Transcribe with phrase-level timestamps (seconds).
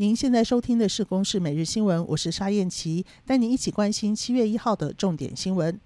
[0.00, 5.76] 您现在收听的是《公视每日新闻》，我是沙燕琪，带您一起关心七月一号的重点新闻。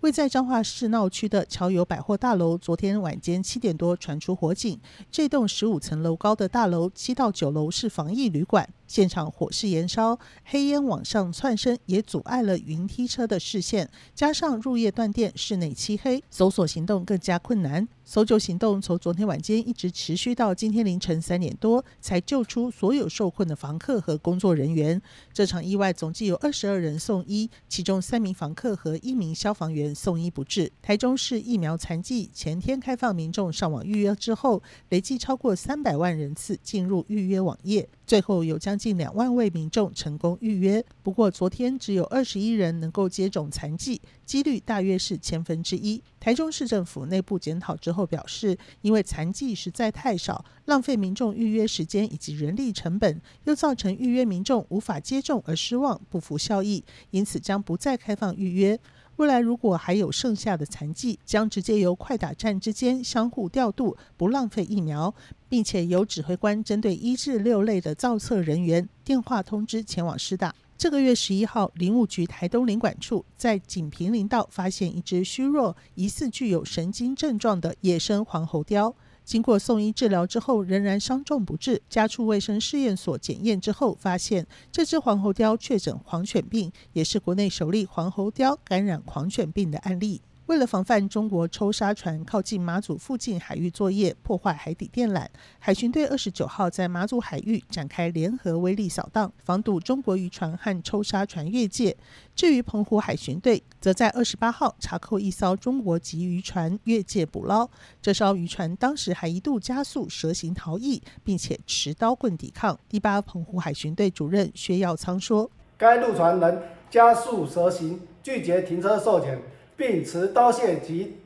[0.00, 4.76] 位在彰化市闹区的侨友百货大楼，昨天晚间七点多传出火警。
[5.08, 8.68] 这栋十五层楼高的大楼，七到九楼是防疫旅馆。
[8.90, 13.88] 现场火势延烧，黑烟往上窜升，也阻碍了云梯车的视线。
[14.16, 17.86] 加上入夜断电，室内漆黑，搜索行动更加困难。
[18.04, 25.00] 搜救行动从昨天晚间一直持续到今天凌晨三点多，才救出所有受困的房客和工作人员。
[25.32, 30.72] 这场意外总计有二十二人送医，其中三名房客和一名消防员送医不治。
[30.82, 37.88] 台中市疫苗残剂前天开放民众上网预约之后，累计超过三百万人次进入预约网页。
[38.10, 46.02] 最后有将近两万位民众成功预约，不过昨天只有二十一人能够接种残疾，几率大约是千分之一。
[46.18, 58.76] 台中市政府内部检讨之后表示，因为残疾实在太少，浪费民众预约时间以及人力成本，又造成预约民众无法接种而失望，不服效益，因此将不再开放预约。
[59.20, 65.14] 未来如果还有剩下的残剂，将直接由快打站之间相互调度，不浪费疫苗，
[65.46, 70.54] 并且由指挥官针对一至六类的造册人员电话通知前往师大。
[70.78, 78.94] 这个月十一号，林务局台东领馆处在锦屏林道发现一只虚弱、疑似具有神经症状的野生黄喉貂。
[79.30, 81.80] 经过送医治疗之后，仍然伤重不治。
[81.88, 90.20] 家畜卫生试验所检验之后，发现这只黄喉貂确诊狂犬病，也是国内首例黄喉貂感染狂犬病的案例。
[90.50, 95.24] 为了防范中国抽沙船靠近马祖附近海域作业，破坏海底电缆，
[95.60, 101.96] 海巡队二十九号在马祖海域展开联合威力扫荡，防堵中国渔船和抽沙船越界。
[102.34, 107.70] 至于澎湖海巡队，则在二十八号查扣一艘中国籍渔船越界捕捞，
[108.02, 112.76] 这艘渔船当时还一度加速蛇行逃逸，并且持刀棍抵抗。
[112.88, 116.60] 第八澎湖海巡队主任薛耀仓说：“该陆船能
[116.90, 119.40] 加速蛇行，拒绝停车受检。”
[119.80, 121.16] 并持刀械及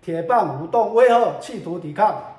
[0.00, 2.36] 铁棒舞动威吓，企图抵抗。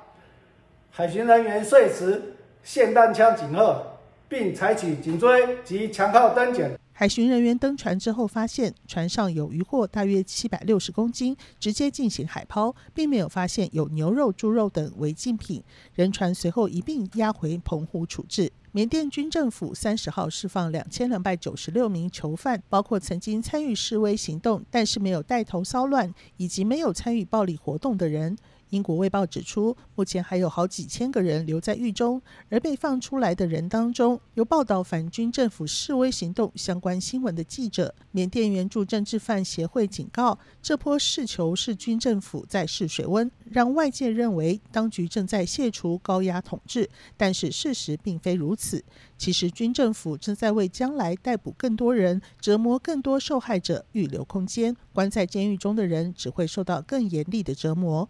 [0.90, 3.82] 海巡人员遂持霰弹枪警吓，
[4.26, 6.75] 并采取紧追及强靠登检。
[6.98, 15.62] 海巡人员登船之后，发现船上有渔获大约七百六十公斤，直接进行海抛，并没有发现有牛肉、猪肉等违禁品。
[15.92, 18.50] 人船随后一并押回澎湖处置。
[18.72, 28.34] 缅甸军政府三十号释放两千两百九十六名囚犯，包括曾经参与示威行动，但是没有带头骚乱，以及没有参与暴力活动的人。
[28.70, 37.94] 英国卫报指出，目前还有好几千个人留在狱中，而被放出来的人当中，有报道反军政府示威行动相关新闻的记者。
[38.10, 48.84] 缅甸援助政治犯协会警告，这波试囚是军政府在试水温，让外界认为当局正在卸除高压统治，但是事实并非如此。
[49.16, 54.76] 其实军政府正在为将来逮捕更多人、折磨更多受害者预留空间。
[54.92, 58.08] 关在监狱中的人只会受到更严厉的折磨。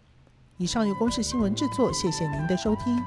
[0.57, 2.97] 以上由公视新闻制作，谢谢您的收听。